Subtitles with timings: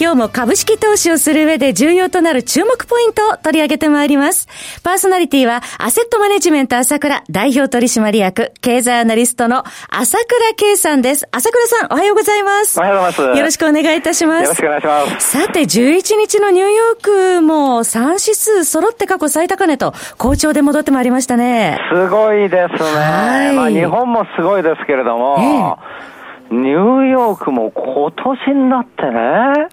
[0.00, 4.48] 今日も株式投資をする上で重要となる注目ポイントを取り上げてまいります。
[4.82, 11.28] パーソナリティは、アセットマネジメント朝倉代表取締役、経済アナリストの朝倉圭さんです。
[11.32, 12.80] 朝倉さん、おはようございます。
[12.80, 13.38] おはようございます。
[13.38, 14.44] よろしくお願いいたします。
[14.44, 15.32] よろしくお願いします。
[15.32, 21.76] さて、11日のニューヨークも3指数揃って過去最高値と、好調で戻ってまいりましたね。
[21.92, 22.88] すごいですね。
[22.88, 23.54] はい。
[23.54, 26.19] まあ、日本もすごいですけれども、ええ
[26.50, 29.68] ニューヨークも今年になってね、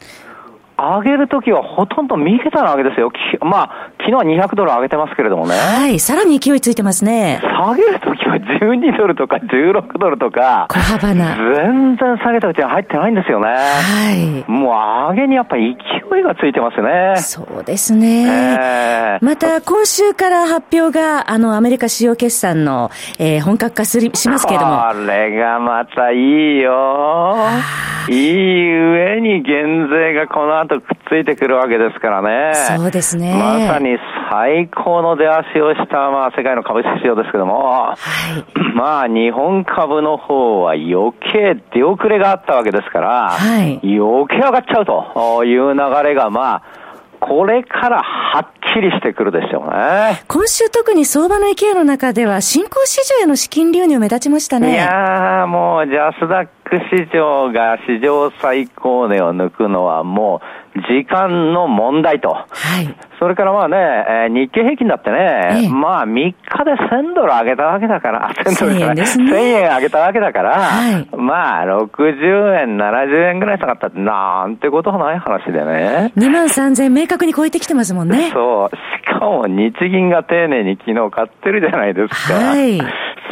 [0.77, 3.11] 上げるときはほとんど3桁なわけですよ。
[3.41, 5.55] まあ、昨日は200ドル上げてますけれどもね。
[5.55, 7.41] はい、さらに勢いついてますね。
[7.41, 11.35] 下げるときは12ドルとか16ドルとか、小幅な。
[11.35, 13.47] 全然下げたうちに入ってないんですよね。
[13.47, 14.51] はい。
[14.51, 17.15] もう上げにやっぱり勢いがついてますよね。
[17.17, 18.27] そうですね。
[18.27, 24.79] えー、また、今週から発表が、あの、アメリカ主要決算の、えー、本格化するしますけれども。
[24.91, 27.96] これがまたいいよ。
[28.13, 32.53] いい上に減税がこの後とくっついてくるわけですからね。
[32.53, 33.33] そうですね。
[33.33, 33.97] まさに
[34.29, 46.61] 最高の出足をした、まあ、世界の株式市場ですけども、はい、 まあ、日本株の方は余計出遅れがあったわけですから、はい、余計上がっちゃうという流れが、まあ、
[47.19, 50.23] これからはっきりしてくるでしょうね。
[50.27, 54.73] 今週特に相場の勢いの中では、新興市場への資金流入目立ちましたね。
[54.73, 56.56] いやー、もうジャスダック
[56.91, 62.29] 市場が史上最高値を抜くのはもう時間の問題と。
[62.29, 62.45] は
[62.81, 62.95] い。
[63.19, 66.33] それからまあね、えー、日経平均だってね、ええ、まあ3日
[66.65, 76.13] で1000ドル上げたわけだから、 1000ドルじゃない、1000円上げたわけだから、はい、まあ60円、70円ぐらい下がったって、なんてことはない話でね。
[76.15, 78.29] 2万3000円明確に超えてきてますもんね。
[78.31, 78.69] そう。
[78.69, 82.33] しかも日銀が丁寧に昨日買ってるじゃないですか。
[82.35, 82.79] はい。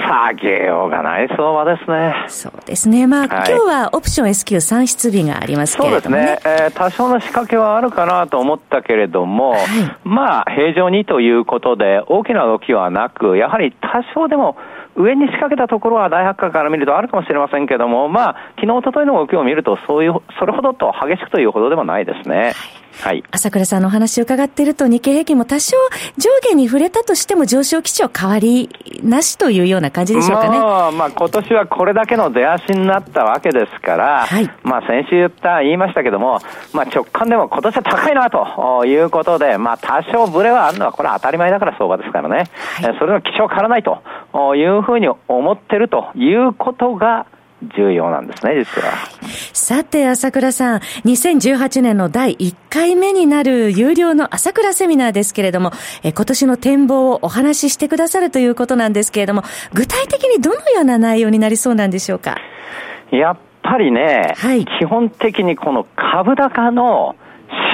[0.08, 2.14] 下げようがない相場ですね。
[2.28, 3.08] そうですね。
[3.08, 6.56] まあ、はい、今日はオプション S q 算出日がありますけれども、ね、そうですね。
[6.64, 9.62] えー、多少の仕掛けはあるかなと思ったけれども、はい、
[10.04, 14.58] まあ、平常にということで、大きな動きはなく、やはり多少でも、
[14.98, 22.44] 上に仕掛けたところは大発火から見るとあるかもしれませんけども、まあ、昨日、おとといの動きを見ると、そういう、それほどと激しくというほどでもないですね。
[22.44, 23.24] はいはい。
[23.32, 25.78] 朝倉さんのお話を伺っていると、日経平均も多少
[26.18, 28.70] 上下に触れたとしても上昇基調変わり
[29.04, 30.58] なしというような感じでしょうかね。
[30.58, 36.40] まあ、まあ、今年はこれだけの出足になったわけですから、はい、まあ先週言った、言いましたけども、
[36.74, 42.50] まあ直感でも今年は高いなということで、まあ多少ブレはあるのはこれは当たり前だから相場ですからね。
[42.82, 44.02] はい、それの基調変わらないと
[44.56, 47.26] いうふうに思ってるということが、
[47.76, 48.92] 重要なんですね、実は。
[49.66, 55.72] さて、朝倉さん、2018年の第1回目になる有料の朝倉セミナーですけれども、
[56.04, 59.42] え今年の展望をお話ししてくださるということなんですけれども、
[59.74, 62.38] 具体的にどのような内容になりそうなんでしょうか？
[63.10, 67.16] やっぱりね、はい、基本的にこの株高の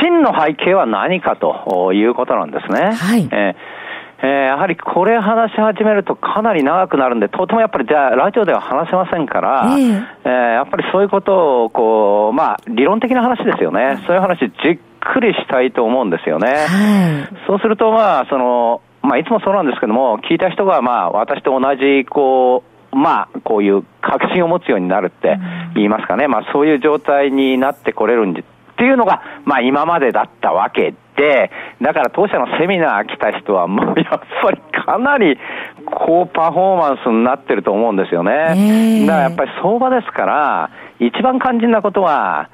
[0.02, 2.94] 真の背景は何かということなんですね。
[2.94, 3.28] はい。
[3.34, 3.81] えー
[4.24, 14.02] えー、やはりこれ話し始めるとかなり長くなるんで、とてもやっぱりじゃあラジオでは話せませんから、えー、えー、やっぱりそういうことをこう、まあ理論的な話ですよね。
[14.06, 16.48] そういう話じっくりしたいと思うんですよね。
[16.50, 25.40] はい、そうするとまあ、その、まあいつもそうなんですけども、聞いた人がまあ私と同じこう、まあ、こういう確信を持つようになるって
[25.76, 26.28] 言いますかね。
[26.28, 28.44] まあ、そういう状態になってこれるんで、っ
[28.78, 35.38] ていうのが、まあ、今までだったわけで、だから当社のセミナー来た人は、もうやっぱりかなり
[35.86, 39.06] 高パフォーマンスになってると思うんですよね。
[39.06, 42.50] だからやっぱり相場ですから、一番肝心なことは、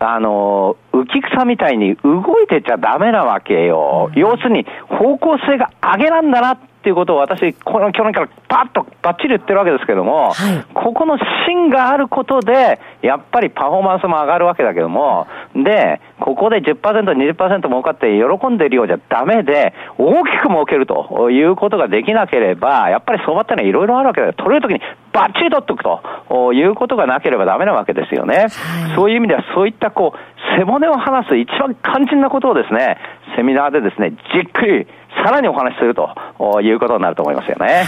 [0.00, 4.10] あの、浮き草みたいに動いてちゃダメなわけよ。
[4.14, 24.32] 要するに、方向性が上げなんだなっっていうことを私、この去年からパッとばっちり言ってるわけですけども、はい、ここの芯があることで、やっぱりパフォーマンスも上がるわけだけども、で、ここで10%、20%儲かって喜んでるようじゃダメで、大きく儲けるということができなければ、やっぱり相場ってのはいろいろあるわけだよ。
[24.32, 24.80] 取れるときに
[25.12, 28.36] バッチリ取っておくということがなければダメなわけですよね。
[28.36, 28.48] はい、
[28.94, 30.18] そういう意味では、そういったこう、
[30.56, 32.96] 背骨を離す一番肝心なことをですね、
[33.36, 34.86] セミナーでですね、じっくり
[35.24, 37.66] さらにお話しするということになると思いますよね。
[37.66, 37.86] はい、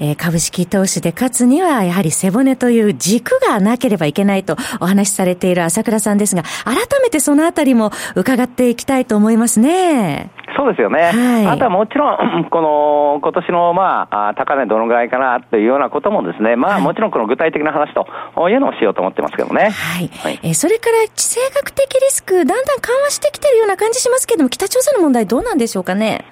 [0.00, 10.30] えー、株式投資で勝つには、やはり背骨という軸がなければいけないとお話しされている朝倉さんですが、改めてそのあたりも伺っていきたいと思いますね。
[10.56, 11.12] そうですよね。
[11.12, 18.06] はい、あとはもちろん、 この、今年の、まあ、高値どのぐらいかなというようなこともですね、まあ、もちろんこの具体的な話と
[18.48, 19.70] いうのをしようと思ってますけどね。
[19.70, 20.08] はい。
[20.08, 26.24] はい、えー、それから、地政学的リスク、だんだん緩和してきてるような感じしますけども、北朝鮮の問題どうなんでしょうかね？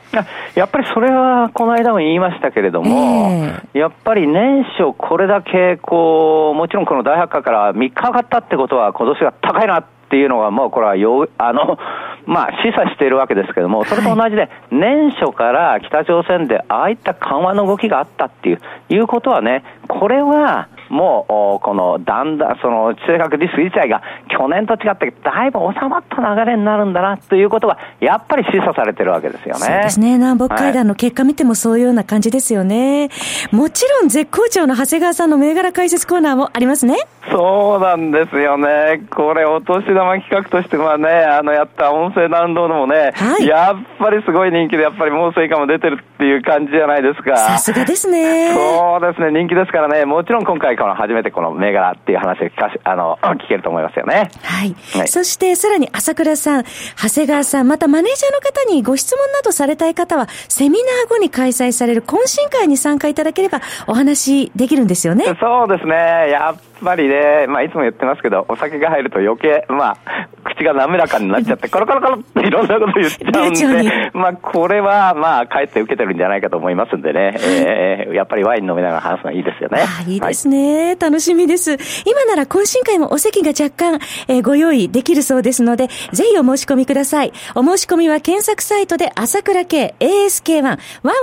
[0.54, 11.78] やっぱりそれは、この間も言いましたけれども、えー、やっぱり年初これだけ、こう、もちろんこの大百科から3日上がったってことは、今年は高いなっていうのが、もうこれはよ、あの、
[12.26, 29.60] まあ、示唆しているわけですけれども、それと同じで、年初から北朝鮮でああいった緩和の動きがあったっていう、いうことはね、これは、もう、この、だんだん、その、地政学リスク自体が、去年と違って、だいぶ収まった流れになるんだな、ということが、やっぱり示唆されてるわけですよね。
[29.60, 30.14] そうですね。
[30.14, 33.08] 南北会談の結果見てもそういうような感じですよね。
[33.08, 36.96] はい、もちろん、絶好調の長谷川さんの銘柄解説コーナーもありますね。
[37.30, 39.02] そうなんですよね。
[39.10, 47.36] これ、お年玉企画としてはね、あの、やった音声ダウンロードもね、はい、やっぱりすごい人気で、やっぱりもう成果も出てるっていう感じじゃないですか。
[47.36, 48.54] さすがですね。
[48.54, 49.30] そうですね。
[49.30, 54.30] 人気ですからね、もちろん今回、この初めてこの銘柄っていう話を聞かし、あの、聞けると思いますよね。
[54.42, 54.74] はい。
[54.96, 65.26] はい、そして、さらに朝倉さん、長谷川さん、またマネージャーの方にご質問などされたい方は、セミナー後に開催される懇親会に参加いただければお話できるんですよね。
[65.38, 65.94] そうですね。
[66.30, 79.82] やっぱりね、まあ、いつも言ってますけど、お酒が入ると余計、まあ、口が滑らかになっちゃって、 コロコロコロっていろんなこと言っちゃうんで、まあ、これは、まあ、かえって受けてるんじゃないかと思いますんでね、えー、やっぱりワイン飲みながら話すのはいいですよね。
[79.82, 81.76] あいいですね、はい、楽しみです。
[82.06, 87.32] 今なら懇親会もお席が若干、えー、ご用意できるそうですので、ぜひお申し込みください。
[87.54, 90.78] お申し込みは検索サイトで朝倉系 ASK1、1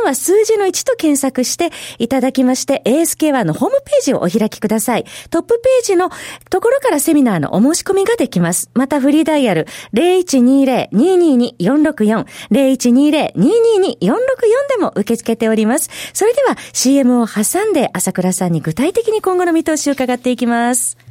[0.05, 5.05] は数字の1と検索していただきまして、ASK1 のホームページをお開きください。
[5.29, 6.09] トップページの
[6.49, 8.69] ところからセミナーのお申し込みができます。
[8.73, 13.97] またフリーダイヤル0120-222-464、0120-222-464
[14.69, 15.89] でも受け付けております。
[16.13, 21.10] それでは CM を挟んで朝倉さんに具体的に今後の見通しを伺っていきます。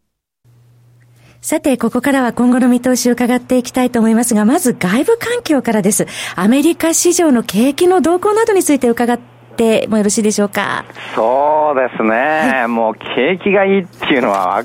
[1.43, 6.05] さて、ここからは今後の見通しを伺っていきたいと思いますが、まず外部環境からです。
[6.35, 9.19] アメリカ市場の景気の動向などについて伺っ
[9.57, 10.85] てもよろしいでしょうか？
[11.15, 12.11] そうですね。
[12.11, 14.63] はい、もう景気がいいっていうのは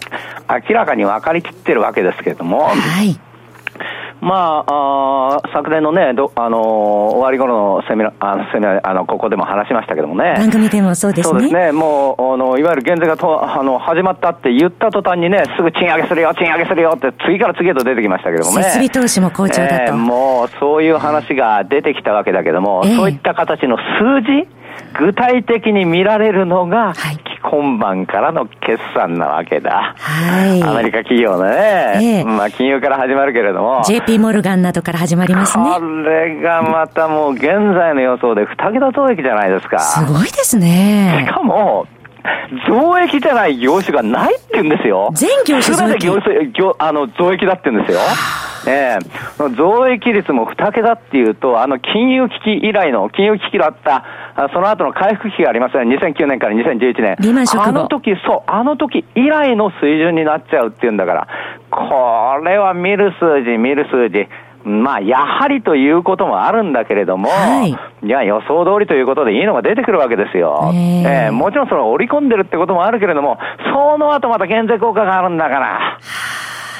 [0.68, 2.64] 明らかに分かりきってるわけですけれども。
[2.64, 3.18] はい。
[4.20, 10.34] まあ、あ昨年のね、どあのー、終わり頃のセミナー、あのセミナーあのここでも話しましたけどもね。
[10.36, 11.30] 番組でもそうですね。
[11.30, 11.72] そうですね。
[11.72, 18.62] もう、あのいわゆる減税がとあの始まったって言った途端にね、すぐ賃上げするよ、賃上げするよって、次から次へと出てきましたけどもね。
[18.64, 24.48] 設備投資も好調だと、えー、もう、そういう話が出てきたわけだけども、えー、そういった形の数字、
[24.98, 29.94] 具体的に見られるのが、はい、今晩からの決算なわけだ。
[29.98, 30.62] はい。
[30.62, 33.82] アメリカ企業のね、ええ、まあ金融から始まるけれども。
[33.86, 35.64] JP モルガンなどから始まりますね。
[35.64, 39.78] これがまたもう現在の予想で2桁増益じゃないですか。
[39.78, 41.24] すごいですね。
[41.26, 41.86] しかも、
[42.68, 45.10] 増益じゃない業種がないって言うんですよ。
[45.14, 48.00] 全業種増益業種業あの増益だって言うんですよ。
[48.68, 54.04] ええー、増益率も2桁っていうと、あの金融危機以来の、金融危機だった、
[54.52, 57.16] その後の回復期がありますね、2009年から2011年。
[57.20, 61.28] リーマンショあの時、そう、あの時以来の水準になっちゃうっていうんだから、
[61.70, 64.28] これは見る数字、見る数字、
[64.66, 70.72] まあ、やはりということもあるんだけれども、はい、いや、予想通りということでいいのが出てくるわけですよ。
[70.74, 73.38] えー、えー、もちろんその織り込んでるってこともあるけれども、
[73.72, 75.98] その後また減税効果があるんだから。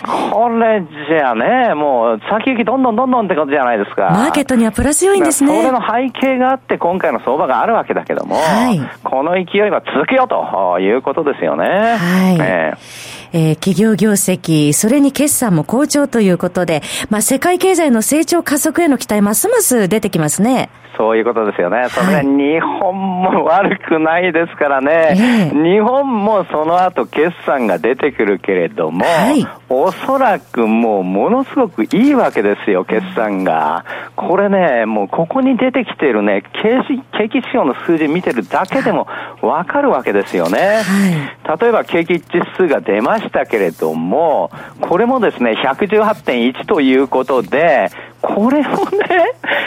[0.06, 4.10] これじゃね、もう先行きどんどんどんどんってことじゃないですか。
[4.10, 5.56] マーケットにはプラス要因ですね。
[5.56, 11.66] それの背景があって今回の相場があるわけだけども、はい、この勢いは続けようということですよね。
[11.66, 12.38] はい。
[12.40, 20.70] えーえー、企業業績、それに決算も好調ということで、まあ、世界経済の成長加速への期待、ますます出てきますね。
[20.96, 21.88] そういうことですよね。
[21.88, 33.84] それ、日本も悪くないですからね、日本もその後決算が出てくるけれども、はい、おそらくもうものすごくいいわけですよ、決算が。
[34.14, 36.82] これね、もうここに出てきてるね、景
[37.28, 39.06] 気指標の数字見てるだけでも
[39.42, 40.58] わかるわけですよね。
[40.58, 42.24] はい、例えば景気指
[42.56, 44.50] 数が出ましたけれども、
[44.80, 47.88] これもですね、118.1ということで、
[48.22, 48.78] これもね、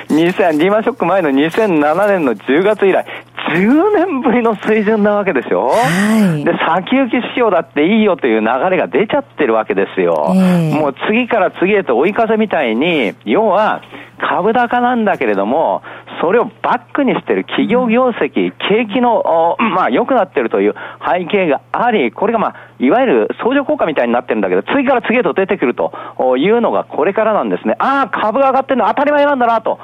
[0.10, 3.06] 2000、リーマンショック前の2007年の10月以来、
[3.56, 5.68] 10年ぶりの水準なわけですよ。
[5.68, 10.34] はい、で、先行き指標だっていいよという流れが出ちゃってるわけですよ。
[10.36, 13.82] えー、もう次から次へと追い風みたいに、要は、
[14.20, 15.82] 株高なんだけれども、
[16.22, 25.92] それをバックにしてる企業業績、景気の、まあ、良くなってるという背景があり、これがまあ、いわゆる相乗効果みたいになってるんだけど、次から次へと出てくると
[26.38, 27.76] いうのがこれからなんですね。
[27.80, 29.80] ああ、株が上がってるのは当たり前なんだな、と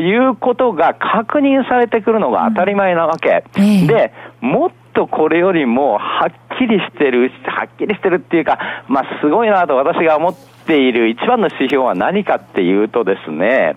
[0.00, 3.44] いうことが確認されてくるのが当たり前なわけ。
[3.56, 13.76] うん、で、もっとこれよりもはっきりしてる、はっきりしてるっていうか、まあ、すごいなと私が思っている一番の指標は何かっていうとですね、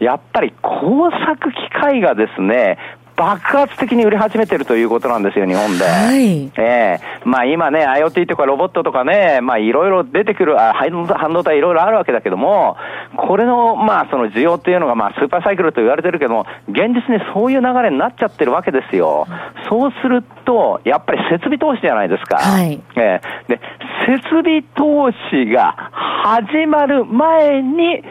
[0.00, 2.78] やっぱり工作機械がですね、
[3.16, 5.84] 爆発的に売れ始めてるということなんですよ、日本で。
[5.84, 6.46] はい。
[6.56, 12.76] ええー、まあ今ね、IoT とかロボットとかね、まあいろいろ出てくる、あ半導体いろいろあるわけだけども、
[13.16, 19.26] これの、まあその需要っていうのがまあスーパーサイクルと言われてるけども、現実にそういう流れになっちゃってるわけですよ。
[19.68, 22.38] そうすると、やっぱり設備投資じゃないですか。
[22.38, 22.82] はい。
[22.96, 23.60] ええー、で、
[24.06, 25.72] 設備投資が
[26.24, 28.02] 始まる前に、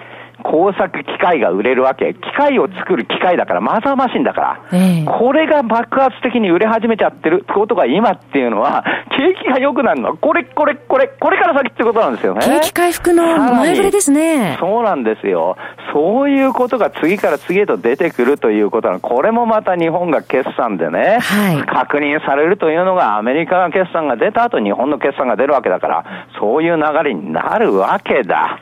[0.44, 2.14] 工作機械が売れるわけ。
[2.14, 4.60] 機械を作る機械だから、マザーマシンだから。
[4.72, 8.84] えー、これが爆発的に売れ始めちゃってることが今っていうのは、
[9.18, 12.42] 景気が良くなるのは、これ、これ、これ、これから先ってことなんですよね。
[12.42, 14.58] 景気回復の前触れですね。
[14.60, 15.58] そうなんですよ。
[15.94, 26.06] そういうことが次から次へと出てくるということは、これもまた日本が決算でね、はい、確認されるというのが、アメリカが決算が出た後、日本の決算が出るわけだから、
[26.40, 28.60] そういう流れになるわけだ。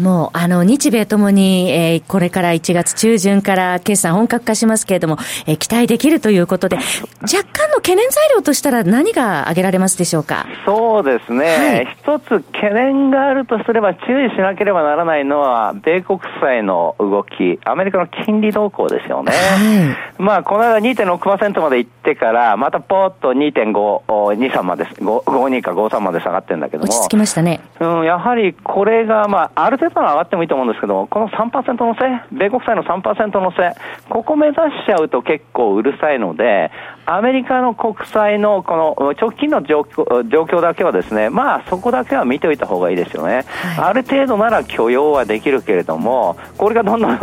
[0.00, 10.46] もう、あの、日米ともに、えー、これから1月中旬から決算本格化しますけれども、えー、期待できるということで、若干の懸念材料としたら何が挙げられますでしょうか？
[10.66, 11.44] そうですね。
[11.44, 19.32] はい、一つ懸念があるとすれば注意しなければならないのは、米国債の動き、アメリカの金利動向ですよね。
[19.32, 26.92] はい、まあ、この間2.6%まで行ってから、またポーっと2.5、23まで、52か53まで下がってるんだけども。
[26.92, 27.60] 落ち着きましたね。
[27.80, 32.00] うん、やはりこれが、まあ、ある程度は上がってもいいと思うんですけど、この3%のせ、
[32.32, 33.74] 米国債の3%のせ、
[34.08, 36.70] ここ目指しちゃうと結構うるさいので、
[37.06, 43.34] アメリカの国債のこの直近の状況状況だけはですね、まあそこだけは見ておいた方がいいですよね。
[43.34, 43.44] はい、
[43.90, 47.18] ある程度なら許容はできるけれども、これがどんどん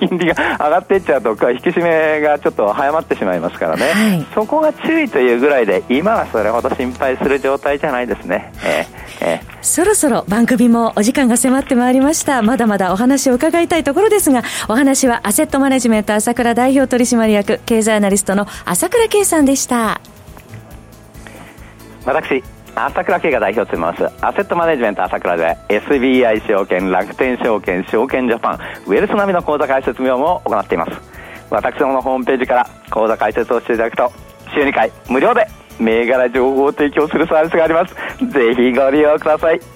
[0.00, 8.52] 金利が上がっていっちゃうと、引き締めがちょっと早まってしまいますからね、はい、そこが注意というぐらいで、今はそれほど心配する状態じゃないですね。
[8.64, 12.40] えーえー、そろそろ番組もお時間が迫ってまいりまました。
[12.42, 20.00] まだまだお話を伺いたいところですが、お話はアセットマネジメント朝倉代表取締役、経済アナリストの朝倉圭さんでした。
[22.04, 22.44] 私
[22.76, 24.24] 朝倉慶が代表を務めます。
[24.24, 30.92] アセットマネジメント朝倉で SBI 証券楽天証券証券ジャパンウェルス並みの口座開設業務を行っています。
[31.50, 34.12] 私どものホームページから口座開設をしていただくと
[34.54, 35.48] 週2回無料で
[35.80, 37.94] 銘柄情報を提供するサービスがあります。
[38.26, 39.75] ぜひご利用ください。